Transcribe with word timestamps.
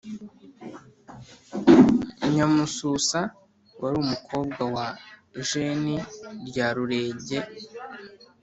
Nyamususa, 2.33 3.19
wari 3.79 3.95
umukobwa 4.03 4.61
wa 4.75 4.87
Jeni 5.47 5.95
rya 6.47 6.67
Rurenge, 6.75 7.39